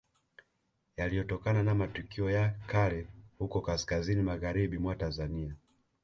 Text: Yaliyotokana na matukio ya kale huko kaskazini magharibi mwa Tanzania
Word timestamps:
Yaliyotokana 0.97 1.63
na 1.63 1.75
matukio 1.75 2.29
ya 2.31 2.49
kale 2.67 3.07
huko 3.37 3.61
kaskazini 3.61 4.21
magharibi 4.21 4.77
mwa 4.77 4.95
Tanzania 4.95 5.55